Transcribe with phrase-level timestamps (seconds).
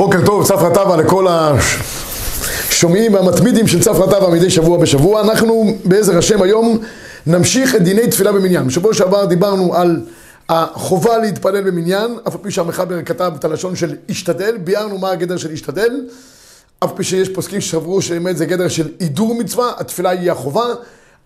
[0.00, 5.20] בוקר טוב, צפרא טבא לכל השומעים והמתמידים של צפרא טבא מדי שבוע בשבוע.
[5.20, 6.78] אנחנו בעזר השם היום
[7.26, 8.66] נמשיך את דיני תפילה במניין.
[8.66, 10.00] בשבוע שעבר דיברנו על
[10.48, 15.52] החובה להתפלל במניין, אף פי שהמחבר כתב את הלשון של השתדל, ביארנו מה הגדר של
[15.52, 16.06] השתדל,
[16.84, 20.66] אף פי שיש פוסקים שסברו שבאמת זה גדר של הידור מצווה, התפילה היא החובה,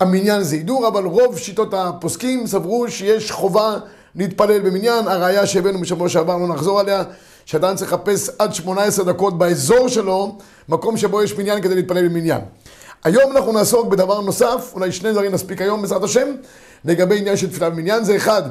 [0.00, 3.76] המניין זה הידור, אבל רוב שיטות הפוסקים סברו שיש חובה
[4.17, 7.03] להתפלל במניין, הראיה שהבאנו בשבוע שעבר, לא נחזור עליה,
[7.46, 12.40] שאדם צריך לחפש עד 18 דקות באזור שלו, מקום שבו יש מניין כדי להתפלל במניין.
[13.04, 16.29] היום אנחנו נעסוק בדבר נוסף, אולי שני דברים נספיק היום בעזרת השם,
[16.84, 18.42] לגבי עניין של תפילה במניין, זה אחד,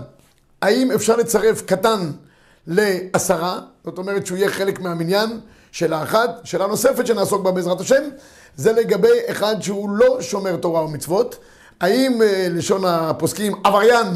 [0.62, 2.12] האם אפשר לצרף קטן
[2.68, 5.40] לעשרה, זאת אומרת שהוא יהיה חלק מהמניין,
[5.72, 6.30] שאלה אחת.
[6.44, 8.04] שאלה נוספת שנעסוק בה בעזרת השם,
[8.58, 11.36] זה לגבי אחד שהוא לא שומר תורה ומצוות,
[11.82, 14.08] האם לשון הפוסקים עבריין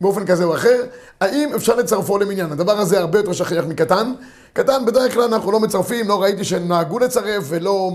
[0.00, 0.82] באופן כזה או אחר,
[1.20, 2.52] האם אפשר לצרפו למניין?
[2.52, 4.12] הדבר הזה הרבה יותר שכיח מקטן.
[4.52, 7.90] קטן בדרך כלל אנחנו לא מצרפים, לא ראיתי שנהגו לצרף ולא...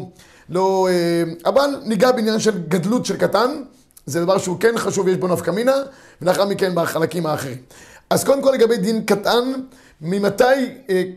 [0.50, 0.88] לא,
[1.46, 3.64] אבל ניגע בעניין של גדלות של קטן,
[4.06, 5.76] זה דבר שהוא כן חשוב, יש בו נפקא מינה,
[6.22, 7.58] ולאחר מכן בחלקים האחרים.
[8.10, 9.52] אז קודם כל לגבי דין קטן,
[10.02, 10.46] ממתי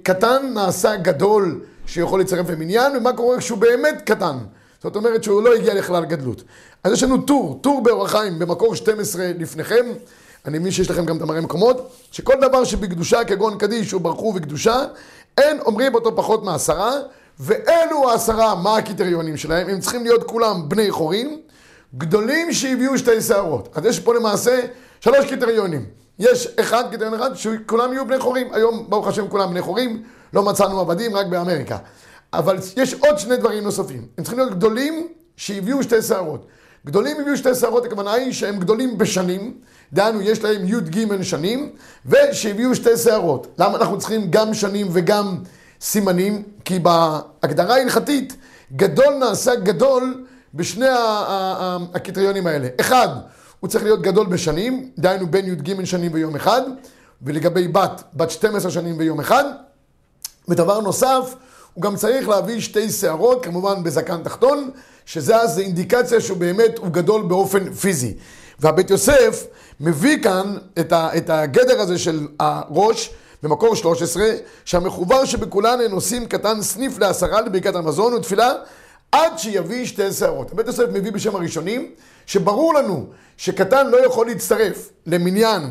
[0.02, 4.36] קטן נעשה גדול שיכול לצרף למניין, ומה קורה כשהוא באמת קטן?
[4.82, 6.42] זאת אומרת שהוא לא הגיע לכלל גדלות.
[6.84, 9.86] אז יש לנו טור, טור באורח חיים במקור 12 לפניכם,
[10.46, 14.84] אני מבין שיש לכם גם את המראה מקומות, שכל דבר שבקדושה כגון קדיש וברכו וקדושה,
[15.38, 16.92] אין אומרים אותו פחות מעשרה,
[17.40, 19.68] ואלו העשרה, מה הקריטריונים שלהם?
[19.68, 21.40] הם צריכים להיות כולם בני חורים,
[21.98, 23.68] גדולים שהביאו שתי שערות.
[23.74, 24.60] אז יש פה למעשה
[25.00, 26.03] שלוש קריטריונים.
[26.18, 28.48] יש אחד, קריטריון אחד, שכולם יהיו בני חורים.
[28.52, 31.78] היום, ברוך השם, כולם בני חורים, לא מצאנו עבדים, רק באמריקה.
[32.32, 34.06] אבל יש עוד שני דברים נוספים.
[34.18, 36.46] הם צריכים להיות גדולים שהביאו שתי שערות.
[36.86, 39.54] גדולים הביאו שתי שערות, הכוונה היא שהם גדולים בשנים,
[39.92, 41.70] דהיינו יש להם י"ג שנים,
[42.06, 43.46] ושהביאו שתי שערות.
[43.58, 45.38] למה אנחנו צריכים גם שנים וגם
[45.80, 46.42] סימנים?
[46.64, 48.36] כי בהגדרה ההלכתית,
[48.76, 50.86] גדול נעשה גדול בשני
[51.94, 52.68] הקריטריונים האלה.
[52.80, 53.08] אחד,
[53.64, 56.62] הוא צריך להיות גדול בשנים, דהיינו בין י"ג שנים ויום אחד,
[57.22, 59.44] ולגבי בת, בת 12 שנים ויום אחד.
[60.48, 61.34] ודבר נוסף,
[61.74, 64.70] הוא גם צריך להביא שתי שערות, כמובן בזקן תחתון,
[65.06, 68.14] שזה אז אינדיקציה שהוא באמת, הוא גדול באופן פיזי.
[68.60, 69.46] והבית יוסף
[69.80, 73.10] מביא כאן את, ה, את הגדר הזה של הראש,
[73.42, 74.24] במקור 13,
[74.64, 78.52] שהמחובר שבכולן הם עושים קטן סניף לעשרה לברכת המזון ותפילה,
[79.14, 80.52] עד שיביא שתי שערות.
[80.52, 81.90] הבית יוסף מביא בשם הראשונים,
[82.26, 85.62] שברור לנו שקטן לא יכול להצטרף למניין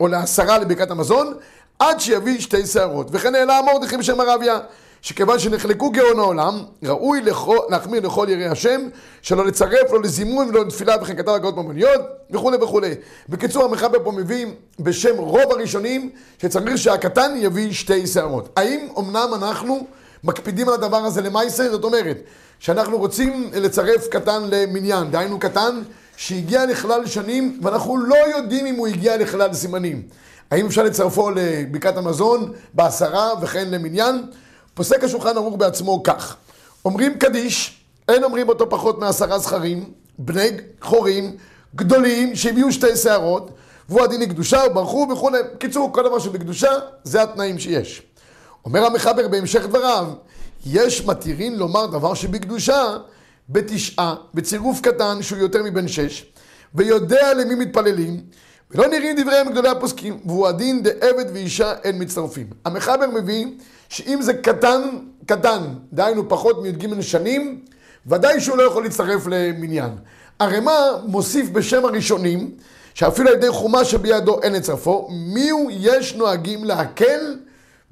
[0.00, 1.34] או לעשרה לברכת המזון,
[1.78, 3.06] עד שיביא שתי שערות.
[3.10, 4.58] וכן העלה מרדכי בשם הרביה.
[5.02, 7.20] שכיוון שנחלקו גאון העולם, ראוי
[7.68, 8.80] להחמיר לכל יראי השם,
[9.22, 12.00] שלא לצרף, לא לזימון ולא לתפילה וכן כתב הגאות ממוניות
[12.30, 12.94] וכולי וכולי.
[13.28, 14.46] בקיצור, המחבר פה מביא
[14.80, 16.10] בשם רוב הראשונים,
[16.42, 18.48] שצריך שהקטן יביא שתי שערות.
[18.56, 19.86] האם אמנם אנחנו
[20.24, 21.70] מקפידים על הדבר הזה למעשה?
[21.70, 22.16] זאת אומרת,
[22.58, 25.82] שאנחנו רוצים לצרף קטן למניין, דהיינו קטן
[26.16, 30.02] שהגיע לכלל שנים, ואנחנו לא יודעים אם הוא הגיע לכלל סימנים.
[30.50, 34.22] האם אפשר לצרפו לברכת המזון בעשרה וכן למניין?
[34.74, 36.36] פוסק השולחן ערוך בעצמו כך,
[36.84, 39.84] אומרים קדיש, אין אומרים אותו פחות מעשרה זכרים,
[40.18, 40.48] בני
[40.80, 41.36] חורים,
[41.74, 43.50] גדולים, שהביאו שתי שערות,
[43.88, 45.30] והוא הדין לקדושה, וברחו וכו'.
[45.54, 46.70] בקיצור, כל דבר שבקדושה,
[47.04, 48.02] זה התנאים שיש.
[48.64, 50.06] אומר המחבר בהמשך דבריו,
[50.66, 52.96] יש מתירין לומר דבר שבקדושה
[53.48, 56.32] בתשעה, בצירוף קטן שהוא יותר מבן שש,
[56.74, 58.20] ויודע למי מתפללים,
[58.70, 62.46] ולא נראים דבריהם גדולי הפוסקים, והוא הדין דעבד ואישה אין מצטרפים.
[62.64, 63.46] המחבר מביא
[63.88, 64.82] שאם זה קטן,
[65.26, 65.62] קטן,
[65.92, 67.60] דהיינו פחות מי"ג שנים,
[68.06, 69.90] ודאי שהוא לא יכול להצטרף למניין.
[70.40, 70.72] הרמ"א
[71.06, 72.50] מוסיף בשם הראשונים,
[72.94, 77.36] שאפילו על ידי חומה שבידו אין לצרפו, מיהו יש נוהגים להקל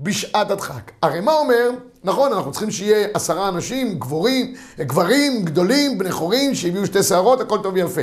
[0.00, 0.90] בשעת הדחק.
[1.02, 1.70] הרמ"א אומר,
[2.04, 7.58] נכון, אנחנו צריכים שיהיה עשרה אנשים, גבורים, גברים, גדולים, בני חורים, שהביאו שתי שערות, הכל
[7.62, 8.00] טוב ויפה.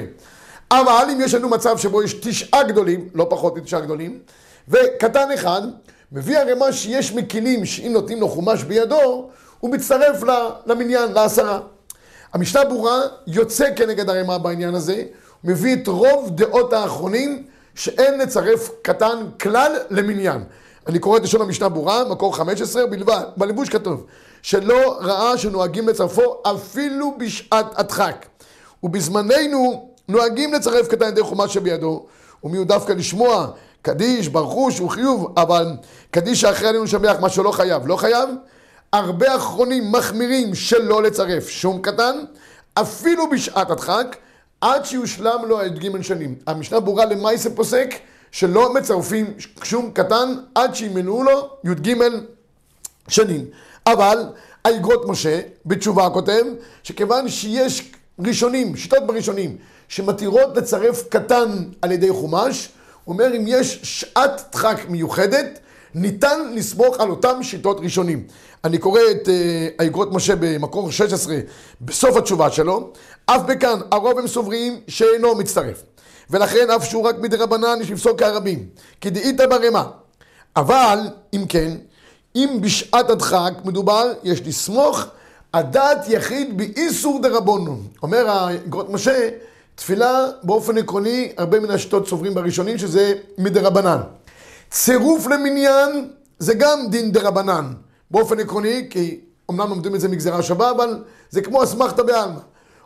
[0.71, 4.19] אבל אם יש לנו מצב שבו יש תשעה גדולים, לא פחות מתשעה גדולים,
[4.67, 5.61] וקטן אחד,
[6.11, 9.29] מביא הרמ"א שיש מקילים שאם נותנים לו חומש בידו,
[9.59, 10.23] הוא מצטרף
[10.65, 11.59] למניין, לעשרה.
[12.33, 15.03] המשנה ברורה יוצא כנגד הרמ"א בעניין הזה,
[15.41, 17.43] הוא מביא את רוב דעות האחרונים
[17.75, 20.43] שאין לצרף קטן כלל למניין.
[20.87, 24.05] אני קורא את לשון המשנה ברורה, מקור 15 בלבד, בלבוש כתוב,
[24.41, 28.25] שלא ראה שנוהגים לצרפו אפילו בשעת הדחק.
[28.83, 32.05] ובזמננו נוהגים לצרף קטן ידי חומש שבידו,
[32.43, 33.47] ומי הוא דווקא לשמוע
[33.81, 35.67] קדיש, ברכוש חיוב, אבל
[36.11, 38.29] קדיש האחרי עלינו לשבח מה שלא חייב, לא חייב.
[38.93, 42.15] הרבה אחרונים מחמירים שלא לצרף שום קטן,
[42.73, 44.17] אפילו בשעת הדחק,
[44.61, 46.35] עד שיושלם לו הי"ג שנים.
[46.47, 47.95] המשנה ברורה למעשה פוסק
[48.35, 49.33] שלא מצרפים
[49.63, 51.95] שום קטן עד שימנעו לו י"ג
[53.07, 53.45] שנים.
[53.87, 54.23] אבל
[54.65, 56.43] האגרות משה בתשובה כותב
[56.83, 62.69] שכיוון שיש ראשונים, שיטות בראשונים, שמתירות לצרף קטן על ידי חומש,
[63.03, 65.59] הוא אומר אם יש שעת דחק מיוחדת,
[65.93, 68.27] ניתן לסמוך על אותם שיטות ראשונים.
[68.63, 69.29] אני קורא את
[69.79, 71.35] האגרות משה במקור 16
[71.81, 72.93] בסוף התשובה שלו,
[73.25, 75.83] אף בכאן הרוב הם סוברים שאינו מצטרף.
[76.29, 78.65] ולכן אף שהוא רק מדי רבנן יש לפסוק כרבים,
[79.01, 79.87] כי דאיתא ברמה.
[80.55, 80.99] אבל,
[81.33, 81.71] אם כן,
[82.35, 85.05] אם בשעת הדחק מדובר, יש לסמוך
[85.53, 87.77] הדעת יחיד באיסור דרבונו.
[88.03, 89.29] אומר האגרות משה,
[89.75, 93.97] תפילה באופן עקרוני, הרבה מן השיטות סוברים בראשונים שזה מדרבנן.
[94.71, 97.73] צירוף למניין זה גם דין דרבנן.
[98.11, 99.19] באופן עקרוני, כי
[99.51, 102.39] אמנם לומדים את זה מגזרה שווה, אבל זה כמו אסמכתא בעלמא.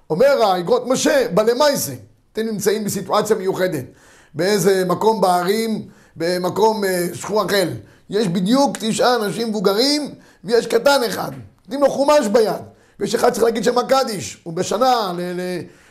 [0.09, 1.93] אומר האגרות משה, בלמייסה,
[2.33, 3.85] אתם נמצאים בסיטואציה מיוחדת,
[4.33, 6.83] באיזה מקום בערים, במקום
[7.13, 7.69] שכוח אחר.
[8.09, 11.31] יש בדיוק תשעה אנשים מבוגרים ויש קטן אחד.
[11.61, 12.61] נותנים לו חומש ביד.
[12.99, 15.13] ויש אחד צריך להגיד שמה קדיש, הוא בשנה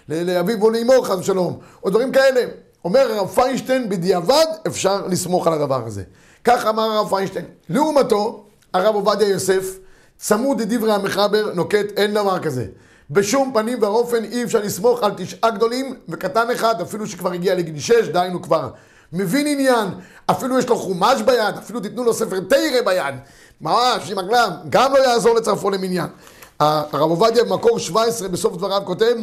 [0.08, 2.40] לאביו או לאמו חס ושלום, או דברים כאלה.
[2.84, 6.02] אומר הרב פיינשטיין, בדיעבד אפשר לסמוך על הדבר הזה.
[6.44, 7.44] כך אמר הרב פיינשטיין.
[7.68, 8.44] לעומתו,
[8.74, 9.78] הרב עובדיה יוסף,
[10.18, 12.66] צמוד לדברי המחבר, נוקט אין דבר כזה.
[13.10, 17.78] בשום פנים ואופן אי אפשר לסמוך על תשעה גדולים וקטן אחד, אפילו שכבר הגיע לגיל
[17.78, 18.70] שש, דהיינו כבר
[19.12, 19.88] מבין עניין,
[20.26, 23.14] אפילו יש לו חומש ביד, אפילו תיתנו לו ספר תרא ביד,
[23.60, 26.06] ממש עם הגלם, גם לא יעזור לצרפו למניין.
[26.60, 29.14] הרב עובדיה במקור 17 בסוף דבריו כותב,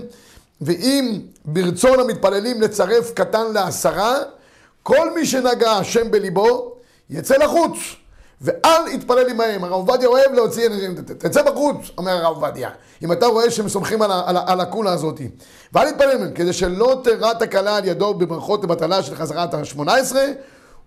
[0.61, 4.15] ואם ברצון המתפללים לצרף קטן לעשרה,
[4.83, 6.75] כל מי שנגע השם בליבו,
[7.09, 7.77] יצא לחוץ.
[8.41, 9.63] ואל יתפלל עמהם.
[9.63, 12.69] הרב עובדיה אוהב להוציא אנשים, תצא בחוץ, אומר הרב עובדיה.
[13.03, 15.21] אם אתה רואה שהם סומכים על, על, על הקולה הזאת.
[15.73, 20.15] ואל יתפלל מהם, כדי שלא תרע תקלה על ידו בברכות לבטלה של חזרת ה-18,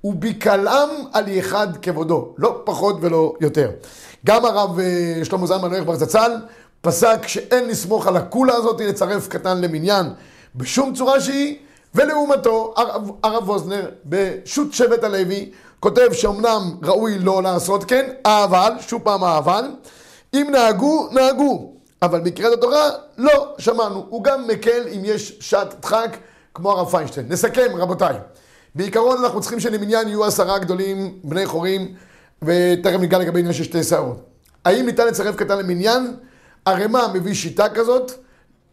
[0.04, 3.70] ובקלם על יחד כבודו, לא פחות ולא יותר.
[4.26, 4.78] גם הרב
[5.24, 6.32] שלמה זלמן הולך ברזצ"ל,
[6.80, 10.06] פסק שאין לסמוך על הקולה הזאת לצרף קטן למניין
[10.56, 11.56] בשום צורה שהיא,
[11.94, 19.02] ולעומתו הרב, הרב ווזנר בשו"ת שבט הלוי כותב שאומנם ראוי לא לעשות כן, אבל, שוב
[19.02, 19.64] פעם האבל,
[20.34, 21.72] אם נהגו, נהגו,
[22.02, 26.16] אבל בקריאת התורה לא שמענו, הוא גם מקל אם יש שעת דחק
[26.54, 27.26] כמו הרב פיינשטיין.
[27.28, 28.14] נסכם רבותיי,
[28.74, 31.94] בעיקרון אנחנו צריכים שלמניין יהיו עשרה גדולים בני חורים
[32.42, 34.16] ותכף ניגע לגבי עניין של שתי שערות.
[34.64, 36.16] האם ניתן לצרף קטן למניין?
[36.66, 38.12] הרמ"א מביא שיטה כזאת,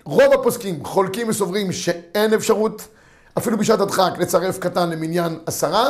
[0.04, 2.88] רוב הפוסקים חולקים וסוברים שאין אפשרות
[3.38, 5.90] אפילו בשעת הדחק לצרף קטן למניין עשרה,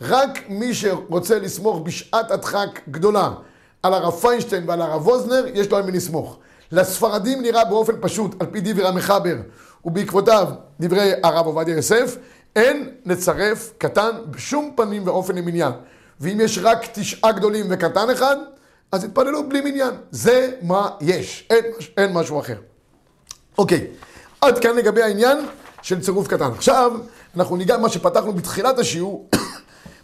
[0.00, 3.30] רק מי שרוצה לסמוך בשעת הדחק גדולה
[3.82, 6.38] על הרב פיינשטיין ועל הרב ווזנר, יש לו על מי לסמוך.
[6.72, 9.36] לספרדים נראה באופן פשוט, על פי דברי המחבר
[9.84, 10.48] ובעקבותיו
[10.80, 12.16] דברי הרב עובדיה יוסף,
[12.56, 15.72] אין לצרף קטן בשום פנים ואופן למניין.
[16.20, 18.36] ואם יש רק תשעה גדולים וקטן אחד,
[18.92, 19.94] אז יתפללו בלי מניין.
[20.10, 21.64] זה מה יש, אין,
[21.96, 22.56] אין משהו אחר.
[23.58, 23.86] אוקיי,
[24.40, 25.38] עד כאן לגבי העניין
[25.82, 26.50] של צירוף קטן.
[26.56, 26.92] עכשיו,
[27.36, 29.28] אנחנו ניגע מה שפתחנו בתחילת השיעור,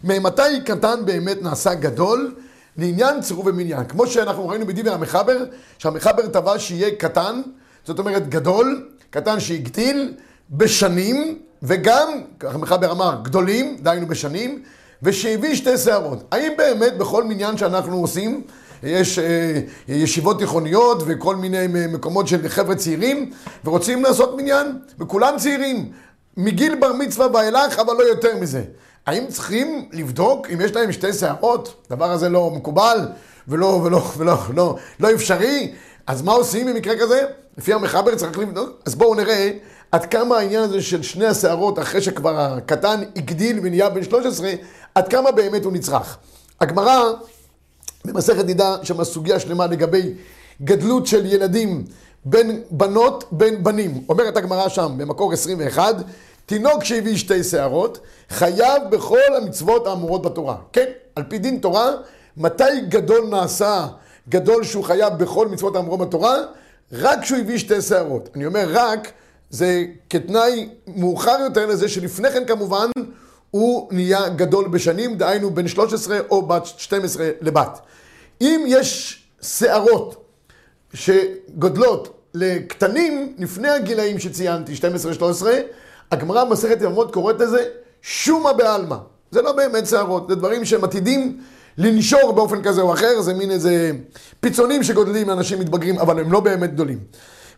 [0.03, 2.35] ממתי קטן באמת נעשה גדול
[2.77, 3.85] לעניין צירוף ומניין.
[3.85, 5.37] כמו שאנחנו ראינו בדברי המחבר,
[5.77, 7.41] שהמחבר טבע שיהיה קטן,
[7.85, 10.13] זאת אומרת גדול, קטן שהגדיל
[10.51, 14.63] בשנים, וגם, כך המחבר אמר, גדולים, דהיינו בשנים,
[15.03, 16.23] ושהביא שתי שערות.
[16.31, 18.41] האם באמת בכל מניין שאנחנו עושים,
[18.83, 23.31] יש אה, ישיבות תיכוניות וכל מיני מקומות של חבר'ה צעירים,
[23.65, 25.91] ורוצים לעשות מניין, וכולם צעירים,
[26.37, 28.63] מגיל בר מצווה ואילך, אבל לא יותר מזה.
[29.05, 31.83] האם צריכים לבדוק אם יש להם שתי שערות?
[31.85, 32.97] הדבר הזה לא מקובל
[33.47, 35.73] ולא, ולא, ולא, לא, לא אפשרי.
[36.07, 37.25] אז מה עושים במקרה כזה?
[37.57, 38.69] לפי המחבר צריך לבדוק.
[38.85, 39.51] אז בואו נראה
[39.91, 44.51] עד כמה העניין הזה של שני השערות, אחרי שכבר הקטן הגדיל ונהיה בן 13,
[44.95, 46.17] עד כמה באמת הוא נצרך.
[46.61, 47.11] הגמרא
[48.05, 50.13] במסכת נידה, שם סוגיה שלמה לגבי
[50.61, 51.83] גדלות של ילדים
[52.25, 54.03] בין בנות, בין בנים.
[54.09, 55.95] אומרת הגמרא שם, במקור 21,
[56.45, 60.55] תינוק שהביא שתי שערות, חייב בכל המצוות האמורות בתורה.
[60.73, 60.85] כן,
[61.15, 61.91] על פי דין תורה,
[62.37, 63.87] מתי גדול נעשה,
[64.29, 66.35] גדול שהוא חייב בכל מצוות האמורות בתורה?
[66.91, 68.29] רק כשהוא הביא שתי שערות.
[68.35, 69.11] אני אומר רק,
[69.49, 72.87] זה כתנאי מאוחר יותר לזה שלפני כן כמובן
[73.51, 77.79] הוא נהיה גדול בשנים, דהיינו בן 13 או בת 12 לבת.
[78.41, 80.25] אם יש שערות
[80.93, 85.45] שגודלות לקטנים לפני הגילאים שציינתי, 12-13,
[86.13, 87.63] הגמרא במסכת ימות קוראת לזה
[88.01, 88.95] שומה בעלמא.
[89.31, 91.39] זה לא באמת שערות, זה דברים שהם עתידים
[91.77, 93.91] לנשור באופן כזה או אחר, זה מין איזה
[94.39, 96.99] פיצונים שגודלים לאנשים מתבגרים, אבל הם לא באמת גדולים.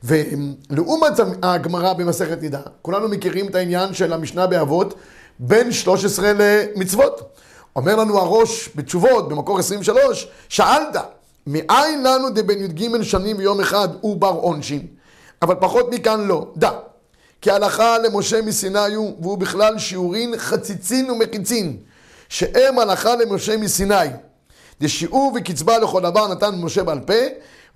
[0.04, 4.94] ולעומת הגמרא במסכת נידה, כולנו מכירים את העניין של המשנה באבות
[5.40, 7.22] בין 13 למצוות.
[7.76, 10.98] אומר לנו הראש בתשובות, במקור 23, שאלת,
[11.48, 14.88] מאין לנו דבן י"ג שנים ויום אחד הוא בר עונשין?
[15.42, 16.48] אבל פחות מכאן לא.
[16.58, 16.70] דע,
[17.46, 21.78] כי הלכה למשה מסיני הוא, והוא בכלל שיעורין חציצין ומחיצין,
[22.30, 24.08] שהם הלכה למשה מסיני.
[24.82, 27.14] דשיעור וקצבה לכל דבר נתן משה בעל פה,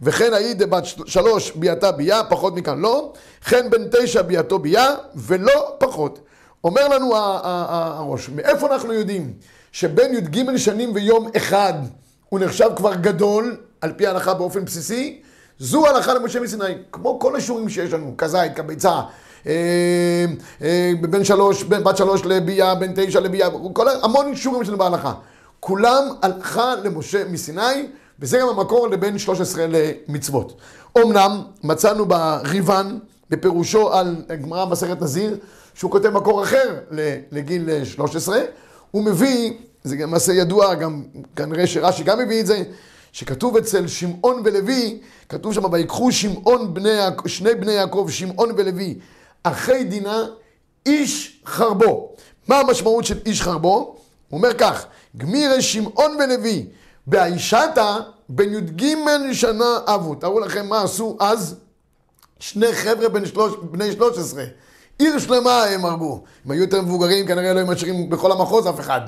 [0.02, 3.14] וכן ההיא דבת שלוש ביאתה ביה, פחות מכאן לא,
[3.46, 6.20] כן בן תשע ביאתו ביה, ולא פחות.
[6.64, 9.34] אומר לנו הראש, מאיפה אנחנו יודעים
[9.72, 11.74] שבין י"ג שנים ויום אחד
[12.30, 15.22] הוא נחשב כבר גדול, על פי ההלכה באופן בסיסי,
[15.60, 19.02] זו הלכה למשה מסיני, כמו כל השיעורים שיש לנו, כזית, כביצה,
[19.50, 20.26] אה,
[20.62, 25.14] אה, בין שלוש, בת שלוש לביאה, בין תשע לביאה, כל, המון שיעורים שלנו בהלכה.
[25.60, 27.88] כולם הלכה למשה מסיני,
[28.20, 30.58] וזה גם המקור לבין 13 למצוות.
[30.98, 32.98] אמנם מצאנו בריבן,
[33.30, 35.38] בפירושו על גמרא מסכת נזיר,
[35.74, 36.76] שהוא כותב מקור אחר
[37.32, 38.40] לגיל 13,
[38.92, 39.54] הוא מביא,
[39.84, 41.04] זה גם מעשה ידוע, גם
[41.36, 42.64] כנראה שרש"י גם מביא את זה,
[43.12, 46.90] שכתוב אצל שמעון ולוי, כתוב שם, ויקחו שמעון בני,
[47.26, 48.96] שני בני יעקב, שמעון ולוי,
[49.44, 50.26] אחי דינה,
[50.86, 52.16] איש חרבו.
[52.48, 53.96] מה המשמעות של איש חרבו?
[54.30, 54.86] הוא אומר כך,
[55.18, 56.66] גמירי שמעון ולוי,
[57.08, 58.84] באישתא בן י"ג
[59.34, 60.16] שנה אבו.
[60.16, 61.56] תארו לכם מה עשו אז
[62.40, 64.44] שני חבר'ה בני, שלוש, בני 13.
[65.00, 66.24] עיר שלמה הם הרגו.
[66.46, 69.02] הם היו יותר מבוגרים, כנראה לא היו משאירים בכל המחוז אף אחד.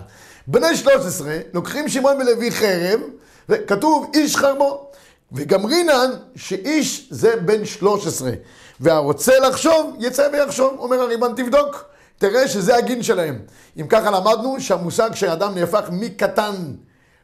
[0.48, 3.00] בני 13 לוקחים שמעון ולוי חרב,
[3.50, 4.88] וכתוב איש חרבו.
[5.32, 8.32] וגם רינן, שאיש זה בן 13.
[8.82, 10.76] והרוצה לחשוב, יצא ויחשוב.
[10.80, 11.84] אומר הריבן, תבדוק.
[12.18, 13.40] תראה שזה הגיל שלהם.
[13.78, 16.56] אם ככה למדנו שהמושג שאדם נהפך מקטן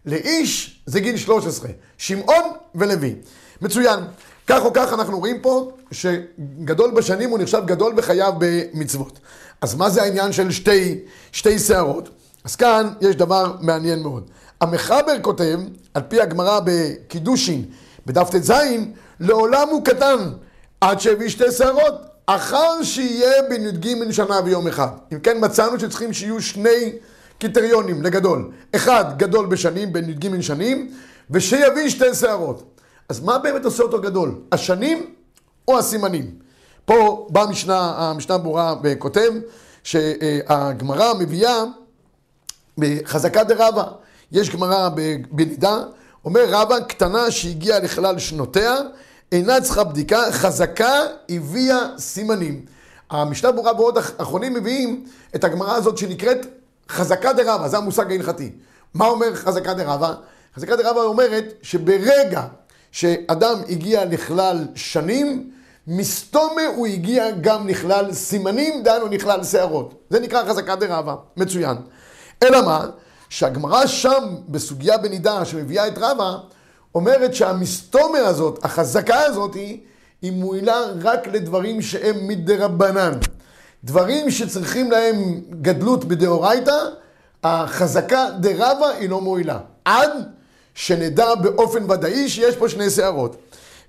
[0.05, 1.69] לאיש זה גיל 13.
[1.97, 2.43] שמעון
[2.75, 3.15] ולוי.
[3.61, 3.99] מצוין.
[4.47, 9.19] כך או כך אנחנו רואים פה שגדול בשנים הוא נחשב גדול בחייו במצוות.
[9.61, 10.99] אז מה זה העניין של שתי,
[11.31, 12.09] שתי שערות?
[12.43, 14.29] אז כאן יש דבר מעניין מאוד.
[14.61, 15.59] המחבר כותב,
[15.93, 17.65] על פי הגמרא בקידושין,
[18.05, 18.51] בדף ט"ז,
[19.19, 20.17] לעולם הוא קטן,
[20.81, 21.93] עד שהביא שתי שערות,
[22.25, 24.87] אחר שיהיה בן י"ג שנה ויום אחד.
[25.13, 26.93] אם כן, מצאנו שצריכים שיהיו שני
[27.39, 28.51] קריטריונים לגדול.
[28.75, 30.93] אחד, גדול בשנים, בן י"ג שנים,
[31.31, 32.63] ושיביא שתי שערות.
[33.09, 34.35] אז מה באמת עושה אותו גדול?
[34.51, 35.13] השנים
[35.67, 36.31] או הסימנים?
[36.85, 39.31] פה באה המשנה, המשנה ברורה וכותב
[39.83, 41.63] שהגמרא מביאה
[42.77, 43.83] בחזקה דרבה.
[44.31, 44.89] יש גמרא
[45.31, 45.77] בנידה,
[46.25, 48.75] אומר רבא קטנה שהגיעה לכלל שנותיה,
[49.31, 52.65] אינה צריכה בדיקה, חזקה הביאה סימנים.
[53.09, 55.05] המשנה ברורה ועוד אחרונים מביאים
[55.35, 56.45] את הגמרא הזאת שנקראת
[56.89, 58.51] חזקה דרבה, זה המושג ההלכתי.
[58.93, 60.13] מה אומר חזקה דרבה?
[60.55, 62.43] חזקה דרבה אומרת שברגע
[62.91, 65.51] שאדם הגיע לכלל שנים,
[65.87, 69.93] מסתומה הוא הגיע גם לכלל סימנים, דהיינו לכלל שערות.
[70.09, 71.77] זה נקרא חזקה דרבה, מצוין.
[72.43, 72.85] אלא מה?
[73.29, 76.37] שהגמרא שם, בסוגיה בנידה שמביאה את רבה,
[76.97, 83.11] אומרת שהמסתומה הזאת, החזקה הזאת, היא, מועילה רק לדברים שהם מדרבנן.
[83.83, 86.77] דברים שצריכים להם גדלות בדאורייתא,
[87.43, 89.59] החזקה דרבה היא לא מועילה.
[89.85, 90.11] עד
[90.73, 93.35] שנדע באופן ודאי שיש פה שני שערות.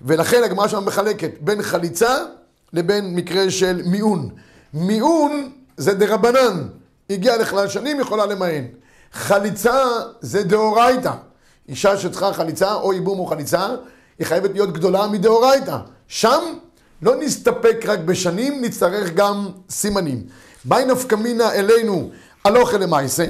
[0.03, 2.17] ולכן הגמרא שם מחלקת בין חליצה
[2.73, 4.29] לבין מקרה של מיעון.
[4.75, 6.69] מיעון זה דרבנן,
[7.11, 8.65] הגיע לכלל שנים, יכולה למען.
[9.13, 9.85] חליצה
[10.21, 11.13] זה דאורייתא.
[11.69, 13.67] אישה שצריכה חליצה או ייבום או חליצה,
[14.19, 15.77] היא חייבת להיות גדולה מדאורייתא.
[16.09, 16.41] שם
[17.03, 20.23] לא נסתפק רק בשנים, נצטרך גם סימנים.
[20.65, 22.11] באי נפקא מינה אלינו
[22.45, 23.25] הלוך למעשה,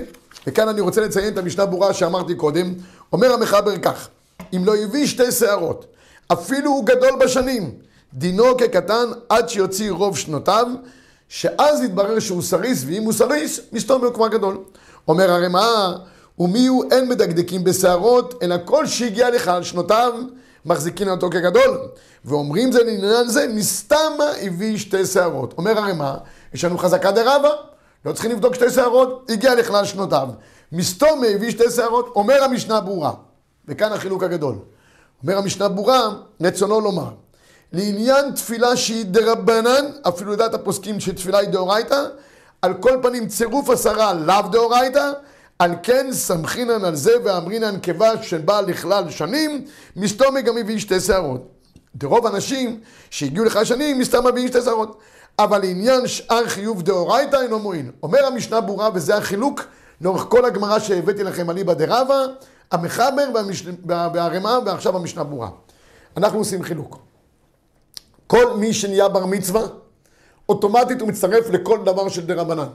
[0.47, 2.75] וכאן אני רוצה לציין את המשנה ברורה שאמרתי קודם,
[3.13, 4.09] אומר המחבר כך,
[4.57, 5.87] אם לא הביא שתי שערות,
[6.33, 7.71] אפילו הוא גדול בשנים,
[8.15, 10.67] דינו כקטן עד שיוציא רוב שנותיו,
[11.29, 14.59] שאז יתברר שהוא סריס, ואם הוא סריס, מסתום הוא כבר גדול.
[15.09, 15.93] אומר הרמ"א,
[16.39, 20.13] ומי הוא אין מדקדקים בשערות, אלא כל שהגיע לך על שנותיו,
[20.65, 21.79] מחזיקין אותו כגדול.
[22.25, 25.55] ואומרים זה לעניין זה, נסתמה הביא שתי שערות.
[25.59, 26.15] אומר הרמ"א,
[26.55, 27.51] יש לנו חזקה דרבה,
[28.05, 30.29] לא צריכים לבדוק שתי שערות, הגיע לכלל שנותיו.
[30.73, 33.13] מסתום הביא שתי שערות, אומר המשנה ברורה,
[33.69, 34.55] וכאן החילוק הגדול.
[35.23, 36.09] אומר המשנה ברורה,
[36.41, 37.11] רצונו לומר,
[37.73, 42.05] לעניין תפילה שהיא דרבנן, אפילו לדעת הפוסקים שתפילה היא דאורייתא,
[42.63, 45.11] על כל פנים צירוף עשרה לאו דאורייתא,
[45.59, 49.65] על כן סמכינן על זה ואמרינן כבש שבא לכלל שנים,
[49.97, 51.49] מסתום גם הביא שתי שערות.
[51.95, 54.99] דרוב אנשים שהגיעו לכלל שנים, מסתם מביאים שתי שערות.
[55.39, 57.91] אבל לעניין שאר חיוב דאורייתא אינו מועיל.
[58.03, 59.65] אומר המשנה ברורה, וזה החילוק
[60.01, 62.25] לאורך כל הגמרא שהבאתי לכם אליבא דרבה,
[62.73, 63.25] המחבר
[63.87, 65.49] והרמ"א ועכשיו המשנה ברורה.
[66.17, 66.99] אנחנו עושים חילוק.
[68.27, 69.63] כל מי שנהיה בר מצווה,
[70.49, 72.69] אוטומטית הוא מצטרף לכל דבר של דה רבנן.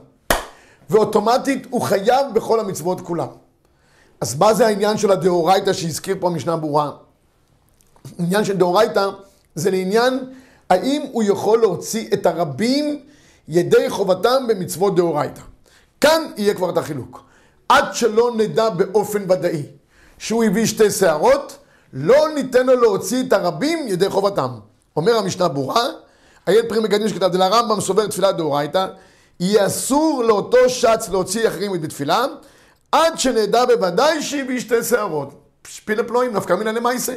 [0.90, 3.28] ואוטומטית הוא חייב בכל המצוות כולם.
[4.22, 6.92] אז מה זה העניין של הדאורייתא שהזכיר פה המשנה ברורה?
[8.20, 9.10] עניין של דאורייתא
[9.56, 10.20] זה לעניין
[10.70, 13.00] האם הוא יכול להוציא את הרבים
[13.48, 15.42] ידי חובתם במצוות דאורייתא.
[16.02, 17.24] כאן יהיה כבר את החילוק.
[17.70, 19.64] עד שלא נדע באופן ודאי
[20.18, 21.58] שהוא הביא שתי שערות,
[21.94, 24.50] לא ניתן לו להוציא את הרבים ידי חובתם.
[24.96, 25.86] אומר המשנה ברורה,
[26.48, 28.88] איילת פרי מגדים שכתב, דלרמב"ם סובר תפילה דאורייתא,
[29.44, 32.26] יהיה אסור לאותו שץ להוציא אחרים בתפילה,
[32.92, 35.34] עד שנדע בוודאי שהביא שתי שערות.
[35.68, 37.14] שפילה פלואים, נפקא מינא למעשה.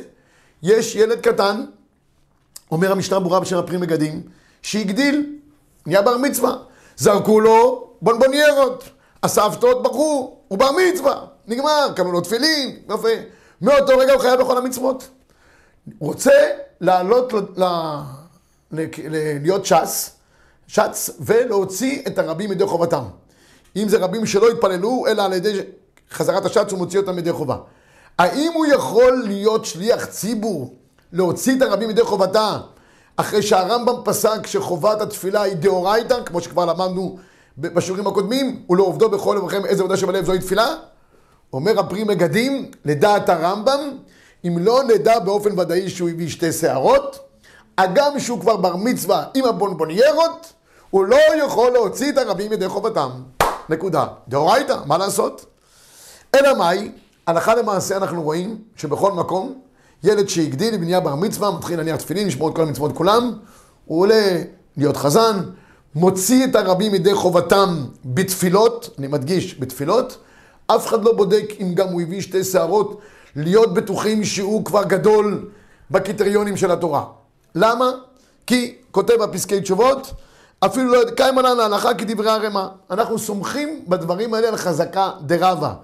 [0.62, 1.64] יש ילד קטן,
[2.70, 4.22] אומר המשנה ברורה בשם הפרי מגדים,
[4.62, 5.36] שהגדיל,
[5.86, 6.56] נהיה בר מצווה.
[6.96, 8.84] זרקו לו בונבוניירות,
[9.22, 13.08] הסבתות בחרו, הוא בר מצווה, נגמר, קנו לו תפילין, יפה.
[13.62, 15.08] מאותו רגע הוא חייב בכל המצוות.
[15.98, 16.32] הוא רוצה
[16.80, 17.38] לעלות, ל...
[18.72, 18.84] ל...
[19.08, 19.38] ל...
[19.42, 20.15] להיות ש"ס,
[20.66, 23.02] ש"ץ, ולהוציא את הרבים מידי חובתם.
[23.76, 25.60] אם זה רבים שלא התפללו, אלא על ידי
[26.10, 27.56] חזרת הש"ץ הוא מוציא אותם מידי חובה.
[28.18, 30.74] האם הוא יכול להיות שליח ציבור,
[31.12, 32.58] להוציא את הרבים מידי חובתה,
[33.16, 37.18] אחרי שהרמב"ם פסק שחובת התפילה היא דאורייתא, כמו שכבר למדנו
[37.58, 40.74] בשיעורים הקודמים, ולעובדו בכל יומכם איזה עבודה שבלב זוהי תפילה?
[41.52, 43.96] אומר הפרי מגדים, לדעת הרמב"ם,
[44.44, 47.25] אם לא נדע באופן ודאי שהוא הביא שתי שערות,
[47.78, 50.52] הגם שהוא כבר בר מצווה עם הבונבוניירות,
[50.90, 53.10] הוא לא יכול להוציא את הרבים ידי חובתם.
[53.68, 54.06] נקודה.
[54.28, 55.44] דאורייתא, מה לעשות?
[56.34, 56.90] אלא מאי,
[57.26, 59.54] הלכה למעשה אנחנו רואים שבכל מקום,
[60.04, 63.32] ילד שהגדיל ונהיה בר מצווה, מתחיל להניח תפילין, לשמור את כל המצוות כולם,
[63.84, 64.42] הוא עולה
[64.76, 65.40] להיות חזן,
[65.94, 70.18] מוציא את הרבים ידי חובתם בתפילות, אני מדגיש, בתפילות,
[70.66, 73.00] אף אחד לא בודק אם גם הוא הביא שתי שערות,
[73.36, 75.48] להיות בטוחים שהוא כבר גדול
[75.90, 77.04] בקריטריונים של התורה.
[77.56, 77.90] למה?
[78.46, 80.12] כי, כותב הפסקי תשובות,
[80.60, 82.66] אפילו לא יודע, קיימה לנו להלכה כדברי הרמ"א.
[82.90, 85.74] אנחנו סומכים בדברים האלה על חזקה דרבה.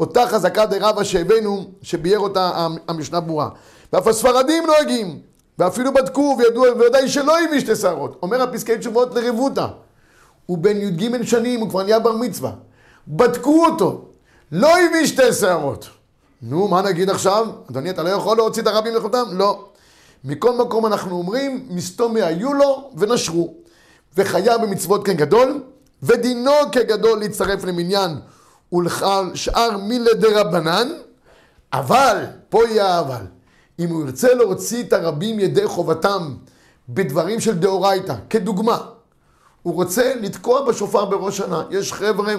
[0.00, 3.48] אותה חזקה דרבה שהבאנו, שביאר אותה המשנה ברורה.
[3.92, 5.20] ואף הספרדים נוהגים,
[5.58, 8.18] ואפילו בדקו וידעו, וודאי שלא הביא שתי שערות.
[8.22, 9.66] אומר הפסקי תשובות לרבותא.
[10.46, 12.50] הוא בן י"ג שנים, הוא כבר נהיה בר מצווה.
[13.08, 14.04] בדקו אותו,
[14.52, 15.88] לא הביא שתי שערות.
[16.42, 17.46] נו, מה נגיד עכשיו?
[17.70, 19.26] אדוני, אתה לא יכול להוציא את הרבים לכבודם?
[19.32, 19.67] לא.
[20.24, 23.54] מכל מקום אנחנו אומרים, מסתומי היו לו ונשרו.
[24.16, 25.62] וחיה במצוות כגדול,
[26.02, 28.10] ודינו כגדול להצטרף למניין
[28.72, 29.70] ולכל שאר
[30.18, 30.88] דרבנן,
[31.72, 33.26] אבל, פה יהיה האבל,
[33.78, 36.34] אם הוא ירצה להוציא את הרבים ידי חובתם
[36.88, 38.78] בדברים של דאורייתא, כדוגמה,
[39.62, 41.62] הוא רוצה לתקוע בשופר בראש שנה.
[41.70, 42.34] יש חבר'ה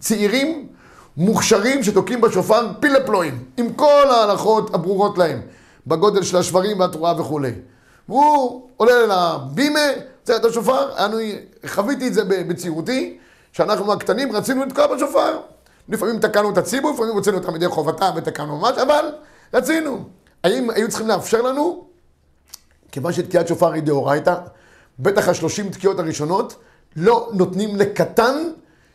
[0.00, 0.68] צעירים,
[1.16, 5.40] מוכשרים, שתוקעים בשופר פילפלואים, עם כל ההלכות הברורות להם,
[5.86, 7.52] בגודל של השברים והתרועה וכולי.
[8.08, 9.80] והוא עולה לבימה,
[10.22, 13.18] צריך את השופר, אני חוויתי את זה בצעירותי,
[13.52, 15.38] שאנחנו הקטנים רצינו לתקוע בשופר.
[15.88, 19.04] לפעמים תקענו את הציבור, לפעמים הוצאנו אותם מדי חובתה ותקענו ממש, אבל
[19.54, 20.04] רצינו.
[20.44, 21.84] האם היו צריכים לאפשר לנו?
[22.92, 24.34] כיוון שתקיעת שופר היא דאורייתא,
[24.98, 26.56] בטח השלושים תקיעות הראשונות,
[26.96, 28.50] לא נותנים לקטן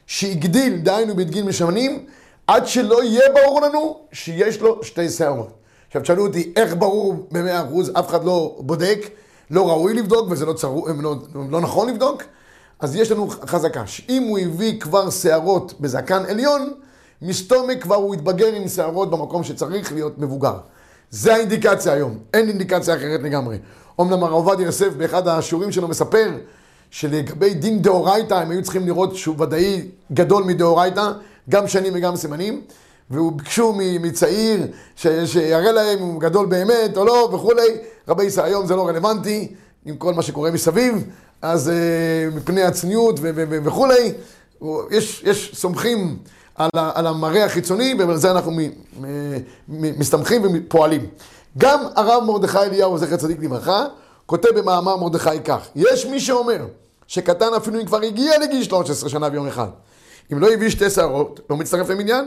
[0.07, 2.05] שהגדיל, דהיינו בדגין משמנים,
[2.47, 5.53] עד שלא יהיה ברור לנו שיש לו שתי שערות.
[5.87, 9.09] עכשיו תשאלו אותי, איך ברור במאה אחוז, אף אחד לא בודק,
[9.51, 11.15] לא ראוי לבדוק וזה לא, צרו, לא,
[11.49, 12.23] לא נכון לבדוק,
[12.79, 16.73] אז יש לנו חזקה, שאם הוא הביא כבר שערות בזקן עליון,
[17.21, 20.57] מסתומק כבר הוא יתבגר עם שערות במקום שצריך להיות מבוגר.
[21.09, 23.57] זה האינדיקציה היום, אין אינדיקציה אחרת לגמרי.
[23.99, 26.29] אומנם הרב עובדיה יוסף באחד השיעורים שלו מספר
[26.91, 29.81] שלגבי דין דאורייתא הם היו צריכים לראות שהוא ודאי
[30.13, 31.11] גדול מדאורייתא,
[31.49, 32.61] גם שנים וגם סימנים,
[33.11, 34.67] וביקשו מצעיר
[35.25, 37.77] שיראה להם אם הוא גדול באמת או לא וכולי.
[38.07, 39.47] רבי ישראל היום זה לא רלוונטי
[39.85, 41.03] עם כל מה שקורה מסביב,
[41.41, 43.19] אז uh, מפני הצניעות
[43.63, 44.13] וכולי,
[44.91, 46.17] יש, יש סומכים
[46.55, 48.69] על, ה, על המראה החיצוני, ועל זה אנחנו מ, מ,
[49.67, 51.05] מ, מסתמכים ופועלים.
[51.57, 53.85] גם הרב מרדכי אליהו, זכר צדיק לברכה,
[54.25, 56.65] כותב במאמר מרדכי כך, יש מי שאומר
[57.07, 59.67] שקטן אפילו אם כבר הגיע לגיל 13 שנה ויום אחד,
[60.33, 62.25] אם לא הביא שתי שערות, לא מצטרף למניין,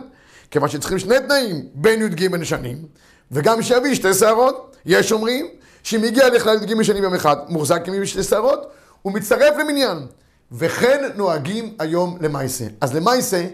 [0.51, 2.77] כיוון שצריכים שני תנאים, בין י"ג שנים,
[3.31, 4.77] וגם שיביא שתי שערות.
[4.87, 5.47] יש אומרים
[5.83, 8.71] שאם הגיע לכלל י"ג שנים יום אחד, מוחזק עם שתי שערות,
[9.03, 9.99] הוא מצטרף למניין.
[10.53, 12.65] וכן נוהגים היום למעשה.
[12.81, 13.47] אז למעשה,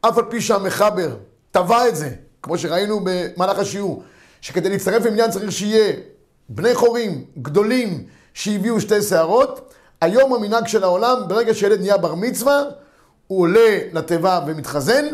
[0.00, 1.16] אף על פי שהמחבר
[1.50, 2.10] טבע את זה,
[2.42, 4.02] כמו שראינו במהלך השיעור,
[4.40, 5.92] שכדי להצטרף למניין צריך שיהיה
[6.48, 12.62] בני חורים גדולים שהביאו שתי שערות, היום המנהג של העולם, ברגע שילד נהיה בר מצווה,
[13.26, 15.04] הוא עולה לתיבה ומתחזן,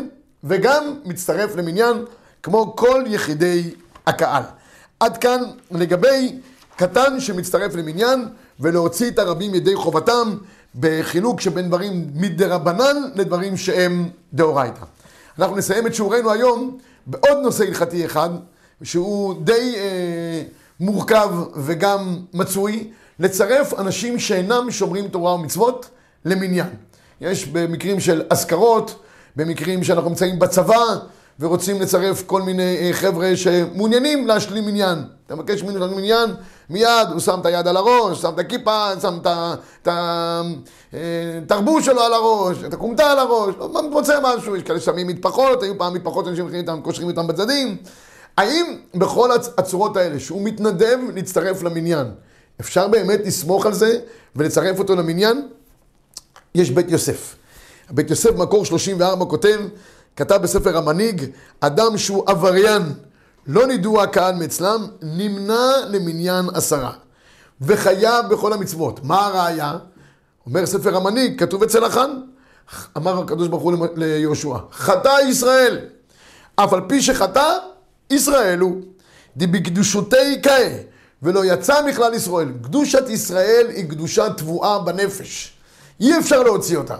[0.43, 2.05] וגם מצטרף למניין
[2.43, 3.73] כמו כל יחידי
[4.07, 4.43] הקהל.
[4.99, 6.39] עד כאן לגבי
[6.75, 8.25] קטן שמצטרף למניין,
[8.59, 10.37] ולהוציא את הרבים ידי חובתם,
[10.79, 14.83] בחילוק שבין דברים מדרבנן לדברים שהם דאורייתא.
[15.39, 18.29] אנחנו נסיים את שיעורנו היום בעוד נושא הלכתי אחד,
[18.83, 20.43] שהוא די אה,
[20.79, 25.89] מורכב וגם מצוי, לצרף אנשים שאינם שומרים תורה ומצוות
[26.25, 26.69] למניין.
[27.21, 29.03] יש במקרים של אזכרות,
[29.39, 30.83] במקרים שאנחנו נמצאים בצבא
[31.39, 35.03] ורוצים לצרף כל מיני אה, חבר'ה שמעוניינים להשלים מניין.
[35.25, 36.29] אתה מבקש ממנו להשלים מניין,
[36.69, 39.87] מיד הוא שם את היד על הראש, שם את הכיפה, שם את
[41.45, 45.07] התרבוש אה, שלו על הראש, את הכומתה על הראש, לא מוצא משהו, יש כאלה ששמים
[45.07, 47.77] מטפחות, היו פעם מטפחות אנשים מכירים איתם, קושרים איתם בצדדים.
[48.37, 52.07] האם בכל הצורות האלה, שהוא מתנדב להצטרף למניין,
[52.61, 53.99] אפשר באמת לסמוך על זה
[54.35, 55.47] ולצרף אותו למניין?
[56.55, 57.38] יש בית יוסף.
[57.91, 59.59] בית יוסף מקור 34 כותב,
[60.15, 61.25] כתב בספר המנהיג,
[61.59, 62.83] אדם שהוא עבריין,
[63.47, 66.91] לא נידוע הקהל מאצלם, נמנע למניין עשרה.
[67.61, 68.99] וחייב בכל המצוות.
[69.03, 69.77] מה הראיה?
[70.45, 72.21] אומר ספר המנהיג, כתוב אצל החאן,
[72.97, 75.79] אמר הקדוש ברוך הוא ליהושע, חטא ישראל,
[76.55, 77.57] אף על פי שחטא,
[78.09, 78.81] ישראל הוא.
[79.37, 80.77] דבקדושותי קאה,
[81.23, 82.51] ולא יצא מכלל ישראל.
[82.63, 85.53] קדושת ישראל היא קדושה טבועה בנפש.
[85.99, 86.95] אי אפשר להוציא אותה.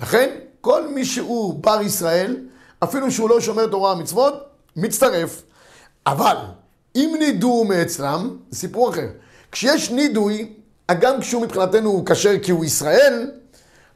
[0.00, 0.30] לכן,
[0.60, 2.36] כל מי שהוא בר ישראל,
[2.84, 4.34] אפילו שהוא לא שומר תורה ומצוות,
[4.76, 5.42] מצטרף.
[6.06, 6.36] אבל,
[6.96, 9.06] אם נידו מאצלם, זה סיפור אחר.
[9.52, 10.52] כשיש נידוי,
[10.88, 13.30] הגם כשהוא מבחינתנו הוא כשר כי הוא ישראל,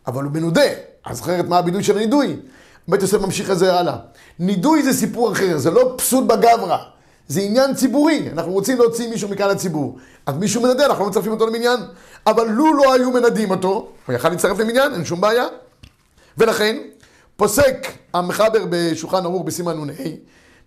[0.06, 0.70] אבל הוא מנודה.
[1.04, 2.36] אז אחרת מה הבידוי של הנידוי?
[2.88, 3.96] בית יוסף ממשיך את זה הלאה.
[4.38, 6.78] נידוי זה סיפור אחר, זה לא פסול בגברא.
[7.28, 9.98] זה עניין ציבורי, אנחנו רוצים להוציא מישהו מכאן לציבור.
[10.26, 11.80] אז מישהו מנדה, אנחנו לא מצרפים אותו למניין.
[12.26, 15.46] אבל לו לא היו מנדים אותו, הוא יכל להצטרף למניין, אין שום בעיה.
[16.38, 16.76] ולכן,
[17.36, 19.92] פוסק המחבר בשולחן ערוך בסימן נ"ה,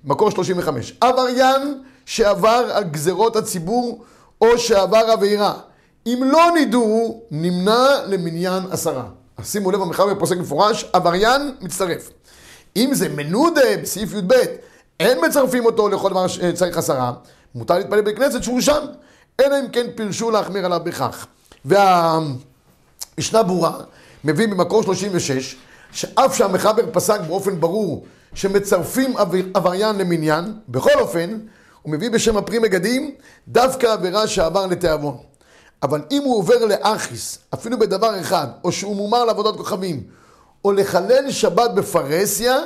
[0.04, 4.04] מקור 35, עבריין שעבר על גזרות הציבור
[4.42, 5.54] או שעבר עבירה.
[6.06, 9.04] אם לא נידו, נמנע למניין עשרה.
[9.38, 12.10] אז שימו לב, המחבר פוסק מפורש, עבריין מצטרף.
[12.76, 14.34] אם זה מנודה בסעיף י"ב,
[15.00, 17.14] אין מצרפים אותו לכל דבר שצריך עשרה,
[17.56, 18.86] מותר להתפלל בבית כנסת שהוא שם,
[19.40, 21.28] אלא אם כן פירשו להחמיר עליו בכך.
[21.66, 23.78] והמשנה ברורה
[24.24, 25.56] מביא במקור 36,
[25.92, 29.14] שאף שהמחבר פסק באופן ברור שמצרפים
[29.54, 31.40] עבריין למניין, בכל אופן,
[31.82, 33.12] הוא מביא בשם הפרי מגדים
[33.48, 35.18] דווקא עבירה שעבר לתיאבון.
[35.84, 40.04] אבל אם הוא עובר לאחיס, אפילו בדבר אחד, או שהוא מומר לעבודת כוכבים,
[40.66, 42.58] או לחלל שבת בפרהסיה,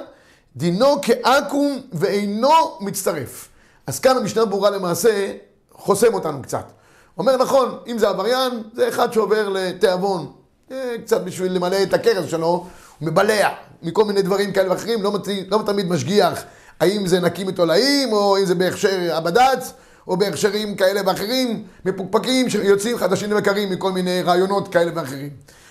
[0.56, 3.50] דינו כעכו"ם ואינו מצטרף.
[3.88, 5.34] אז כאן המשנה ברורה למעשה
[5.72, 6.72] חוסם אותנו קצת.
[7.18, 10.32] אומר נכון, אם זה עבריין, זה אחד שעובר לתיאבון.
[10.72, 12.66] אה, קצת בשביל למלא את הכרס שלו, הוא
[13.02, 13.50] מבלע
[13.84, 15.14] מכל מיני דברים כאלה ואחרים, לא,
[15.52, 16.44] לא תמיד משגיח
[16.80, 19.74] האם זה נקי מתולעים, או אם זה בהכשר הבד"ץ,
[20.08, 25.30] או בהכשרים כאלה ואחרים, מפוקפקים שיוצאים חדשים ומקרים מכל מיני רעיונות כאלה ואחרים.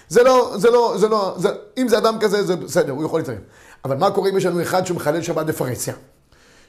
[0.08, 3.20] זה לא, זה לא, זה לא, זה, אם זה אדם כזה, זה בסדר, הוא יכול
[3.20, 3.38] להתערב.
[3.84, 5.94] אבל מה קורה אם יש לנו אחד שמחלל שבת בפרהסיה?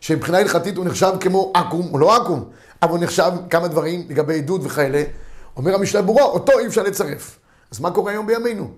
[0.01, 2.43] שמבחינה הלכתית הוא נחשב כמו עכו"ם, הוא לא עכו"ם,
[2.81, 5.03] אבל הוא נחשב כמה דברים לגבי עדות וכאלה.
[5.57, 7.39] אומר המשנה ברורה, אותו אי אפשר לצרף.
[7.71, 8.69] אז מה קורה היום בימינו?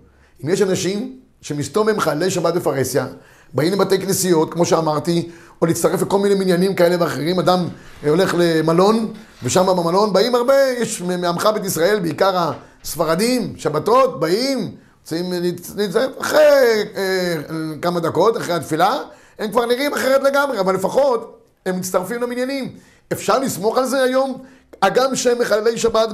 [0.44, 3.08] אם יש אנשים שמסתום הם חללי שבת בפרהסיה,
[3.54, 5.30] באים לבתי כנסיות, כמו שאמרתי,
[5.62, 7.68] או להצטרף לכל מיני מניינים כאלה ואחרים, אדם
[8.08, 12.52] הולך למלון, ושם במלון באים הרבה, יש מעמך בית ישראל, בעיקר
[12.84, 14.72] הספרדים, שבתות, באים,
[15.02, 15.34] רוצים
[15.76, 17.36] להצטרף אחרי אה,
[17.82, 18.98] כמה דקות, אחרי התפילה,
[19.40, 22.74] הם כבר נראים אחרת לגמרי, אבל לפחות הם מצטרפים למניינים.
[23.12, 24.38] אפשר לסמוך על זה היום,
[24.82, 26.10] הגם שהם מחללי שבת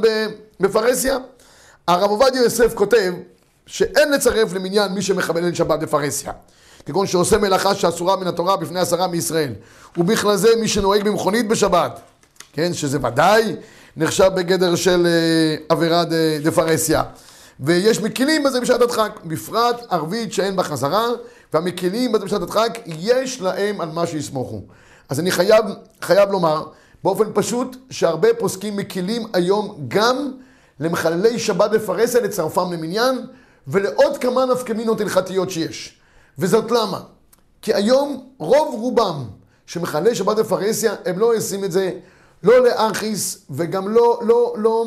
[0.59, 1.17] בפרהסיה?
[1.87, 3.13] הרב עובדיה יוסף כותב
[3.65, 6.31] שאין לצרף למניין מי שמחבל שבת בפרהסיה.
[6.85, 9.53] כגון שעושה מלאכה שאסורה מן התורה בפני עשרה מישראל.
[9.97, 11.99] ובכלל זה מי שנוהג במכונית בשבת,
[12.53, 13.55] כן, שזה ודאי
[13.97, 16.03] נחשב בגדר של אה, עבירה
[16.43, 17.03] דה פרהסיה.
[17.59, 21.07] ויש מקילים בזה בשעת הדחק, בפרט ערבית שאין בה חזרה,
[21.53, 24.61] והמקילים בזה בשעת הדחק, יש להם על מה שיסמוכו.
[25.09, 25.65] אז אני חייב,
[26.01, 26.65] חייב לומר,
[27.03, 30.31] באופן פשוט, שהרבה פוסקים מקילים היום גם
[30.79, 33.25] למחללי שבת בפרהסיה לצרפם למניין,
[33.67, 35.97] ולעוד כמה נפקמינות הלכתיות שיש.
[36.39, 37.01] וזאת למה?
[37.61, 39.25] כי היום רוב רובם
[39.65, 41.91] שמחללי שבת בפרהסיה, הם לא עושים את זה
[42.43, 44.85] לא לארכיס וגם לא, לא, לא,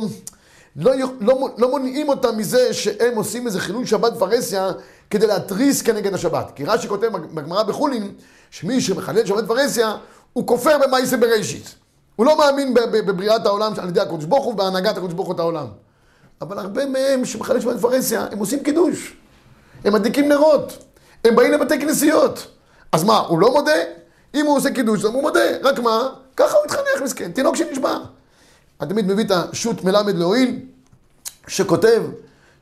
[0.77, 4.71] לא, לא, לא, לא מונעים אותם מזה שהם עושים איזה חילול שבת בפרהסיה
[5.11, 6.53] כדי להתריס כנגד השבת.
[6.55, 8.15] כי רש"י כותב בגמרא בחולין,
[8.51, 9.97] שמי שמחלל שבת בפרהסיה,
[10.33, 11.75] הוא כופר במאיסה בראשית.
[12.19, 15.41] הוא לא מאמין בבריאת העולם על ידי הקדוש ברוך הוא ובהנהגת הקדוש ברוך הוא את
[15.41, 15.67] העולם.
[16.41, 19.17] אבל הרבה מהם שמחלל שבת בפרהסיה, הם עושים קידוש.
[19.85, 20.85] הם מדליקים נרות.
[21.25, 22.47] הם באים לבתי כנסיות.
[22.93, 23.73] אז מה, הוא לא מודה?
[24.35, 25.41] אם הוא עושה קידוש, אז הוא מודה.
[25.63, 26.09] רק מה?
[26.37, 27.99] ככה הוא התחנך מסכן, תינוק שנשבע.
[28.81, 30.59] אני תמיד מביא את השו"ת מלמד להועיל,
[31.49, 32.03] שכותב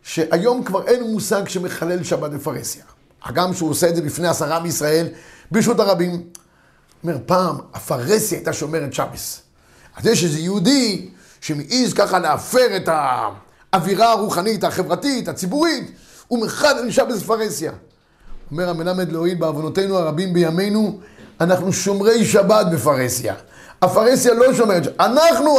[0.03, 2.85] שהיום כבר אין מושג שמחלל שבת בפרהסיה.
[3.23, 5.07] הגם שהוא עושה את זה בפני עשרה מישראל,
[5.51, 6.23] ברשות הרבים.
[7.03, 9.46] אומר, פעם הפרהסיה הייתה שומרת שבס.
[9.97, 11.09] אז יש איזה יהודי
[11.41, 12.89] שמעז ככה להפר את
[13.73, 15.91] האווירה הרוחנית, החברתית, הציבורית,
[16.29, 17.73] הוא מחלל שבס בפרהסיה.
[18.51, 20.99] אומר המלמד להועיל בעוונותינו הרבים בימינו,
[21.41, 23.35] אנחנו שומרי שבת בפרהסיה.
[23.83, 25.59] הפרהסיה לא שומרת, אנחנו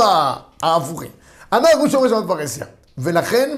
[0.64, 1.10] ההפוכים.
[1.52, 2.66] אנחנו שומרי שבת בפרהסיה.
[2.98, 3.58] ולכן,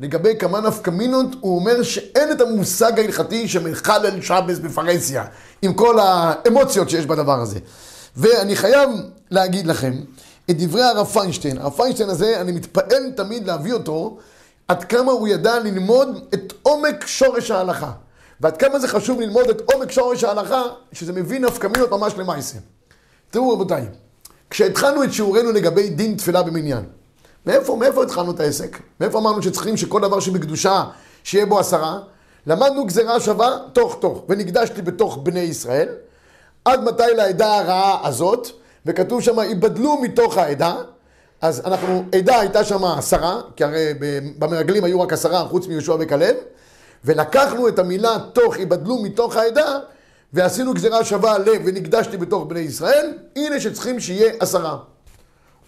[0.00, 5.24] לגבי כמה נפקמינות, הוא אומר שאין את המושג ההלכתי שמחלל שבס בפרהסיה,
[5.62, 7.58] עם כל האמוציות שיש בדבר הזה.
[8.16, 8.90] ואני חייב
[9.30, 9.92] להגיד לכם
[10.50, 11.58] את דברי הרב פיינשטיין.
[11.58, 14.18] הרב פיינשטיין הזה, אני מתפעל תמיד להביא אותו,
[14.68, 17.92] עד כמה הוא ידע ללמוד את עומק שורש ההלכה.
[18.40, 22.58] ועד כמה זה חשוב ללמוד את עומק שורש ההלכה, שזה מביא נפקמינות ממש למעשה.
[23.30, 23.86] תראו רבותיי,
[24.50, 26.84] כשהתחלנו את שיעורנו לגבי דין תפילה במניין,
[27.46, 28.78] מאיפה, מאיפה התחלנו את העסק?
[29.00, 30.84] מאיפה אמרנו שצריכים שכל דבר שבקדושה,
[31.24, 31.98] שיהיה בו עשרה?
[32.46, 35.88] למדנו גזירה שווה תוך תוך, ונקדשתי בתוך בני ישראל,
[36.64, 38.48] עד מתי לעדה הרעה הזאת,
[38.86, 40.76] וכתוב שם, ייבדלו מתוך העדה,
[41.40, 43.94] אז אנחנו, עדה הייתה שם עשרה, כי הרי
[44.38, 46.36] במרגלים היו רק עשרה חוץ מיהושע וכלב,
[47.04, 49.78] ולקחנו את המילה תוך ייבדלו מתוך העדה,
[50.32, 54.78] ועשינו גזירה שווה ל ונקדשתי בתוך בני ישראל, הנה שצריכים שיהיה עשרה.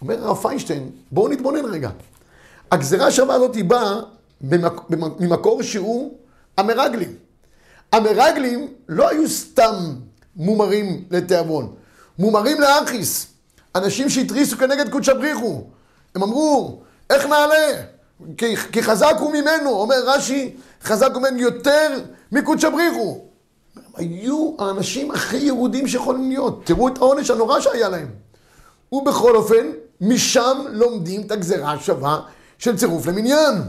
[0.01, 1.89] אומר הרב פיינשטיין, בואו נתבונן רגע.
[2.71, 3.99] הגזירה שווה הזאת היא באה.
[5.19, 6.17] ממקור שהוא
[6.57, 7.15] המרגלים.
[7.91, 9.75] המרגלים לא היו סתם
[10.35, 11.73] מומרים לתיאבון,
[12.19, 13.27] מומרים לאחיס.
[13.75, 15.63] אנשים שהתריסו כנגד קודשא בריחו.
[16.15, 17.81] הם אמרו, איך נעלה?
[18.37, 21.99] כי, כי חזק הוא ממנו, אומר רש"י, חזק הוא ממנו יותר
[22.31, 23.21] מקודשא בריחו.
[23.95, 26.65] היו האנשים הכי יהודים שיכולים להיות.
[26.65, 28.07] תראו את העונש הנורא שהיה להם.
[28.91, 29.71] ובכל אופן,
[30.01, 32.19] משם לומדים את הגזרה השווה
[32.57, 33.61] של צירוף למניין.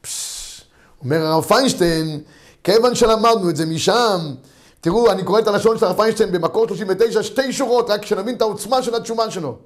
[0.00, 0.60] פשש,
[1.04, 2.20] אומר הרב פיינשטיין,
[2.64, 4.34] כיוון שלמדנו את זה משם,
[4.84, 8.42] תראו, אני קורא את הלשון של הרב פיינשטיין במקור 39, שתי שורות, רק שנבין את
[8.42, 9.56] העוצמה של התשומה שלו.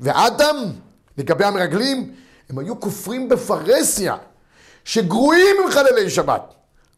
[0.00, 0.56] ואדם,
[1.18, 2.14] לגבי המרגלים,
[2.50, 4.16] הם היו כופרים בפרהסיה,
[4.84, 6.54] שגרועים עם חללי שבת.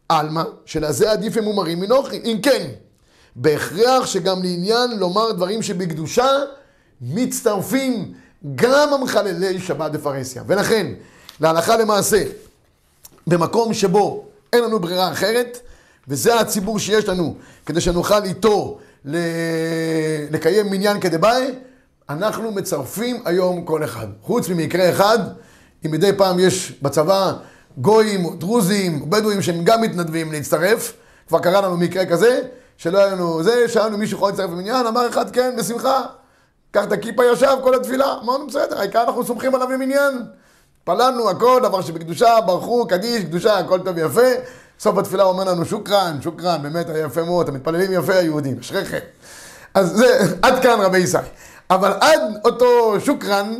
[0.09, 2.17] עלמא, שלזה עדיף הם מומרים מנוחי.
[2.23, 2.67] אם כן,
[3.35, 6.29] בהכרח שגם לעניין לומר דברים שבקדושה,
[7.01, 8.13] מצטרפים
[8.55, 10.43] גם המחללי שבת בפרהסיה.
[10.47, 10.87] ולכן,
[11.39, 12.23] להלכה למעשה,
[13.27, 15.59] במקום שבו אין לנו ברירה אחרת,
[16.07, 18.77] וזה הציבור שיש לנו, כדי שנוכל איתו
[20.31, 21.51] לקיים מניין כדבעי,
[22.09, 24.07] אנחנו מצרפים היום כל אחד.
[24.21, 25.19] חוץ ממקרה אחד,
[25.85, 27.33] אם מדי פעם יש בצבא
[27.77, 30.93] גויים, דרוזים, בדואים שהם גם מתנדבים להצטרף,
[31.27, 32.41] כבר קרה לנו מקרה כזה,
[32.77, 36.01] שלא היה לנו זה, שאלנו מישהו יכול להצטרף למניין, אמר אחד כן, בשמחה.
[36.71, 40.23] קח את הכיפה ישב כל התפילה, אמרנו בסדר, העיקר אנחנו סומכים עליו במניין.
[40.83, 44.21] פללנו הכל, דבר שבקדושה, ברכו, קדיש, קדושה, הכל טוב ויפה.
[44.79, 48.57] סוף התפילה הוא אומר לנו שוקרן, שוקרן, באמת היה יפה מאוד, אתם מתפללים יפה היהודים,
[48.59, 48.97] אשריכם.
[49.73, 51.17] אז זה, עד כאן רבי ישי.
[51.69, 53.53] אבל עד אותו שוקרן,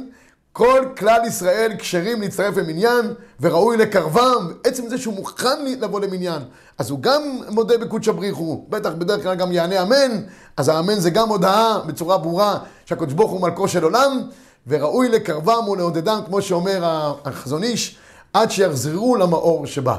[0.53, 6.41] כל כלל ישראל כשרים להצטרף למניין, וראוי לקרבם, עצם זה שהוא מוכן לבוא למניין,
[6.77, 10.21] אז הוא גם מודה בקודשא בריחו, בטח בדרך כלל גם יענה אמן,
[10.57, 14.21] אז האמן זה גם הודעה בצורה ברורה שהקדוש ברוך הוא מלכו של עולם,
[14.67, 17.97] וראוי לקרבם ולעודדם, כמו שאומר החזון איש,
[18.33, 19.95] עד שיחזרו למאור שבא.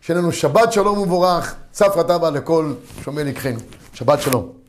[0.00, 2.72] שיהיה לנו שבת שלום ומבורך, צפרא טבא לכל
[3.04, 3.58] שומע לקחנו.
[3.94, 4.59] שבת שלום.